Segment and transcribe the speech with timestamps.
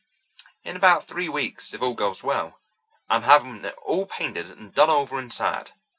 [0.63, 2.59] "In about three weeks, if all goes well.
[3.07, 5.73] I'm having it all painted and done over inside.